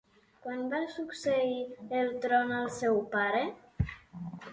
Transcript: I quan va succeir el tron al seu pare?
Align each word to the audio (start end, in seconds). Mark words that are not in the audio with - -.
I 0.19 0.37
quan 0.43 0.61
va 0.69 0.77
succeir 0.93 1.59
el 1.97 2.09
tron 2.23 2.53
al 2.61 2.71
seu 2.79 2.97
pare? 3.13 3.43